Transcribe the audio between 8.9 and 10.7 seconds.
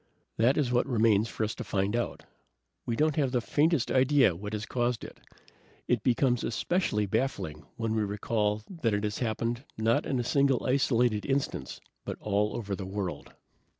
it has happened, not in a single